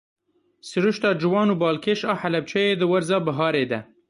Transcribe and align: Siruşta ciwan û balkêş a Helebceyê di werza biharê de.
Siruşta 0.67 1.09
ciwan 1.21 1.47
û 1.53 1.55
balkêş 1.63 1.99
a 2.11 2.13
Helebceyê 2.21 2.73
di 2.79 2.85
werza 2.91 3.17
biharê 3.27 3.65
de. 3.71 3.79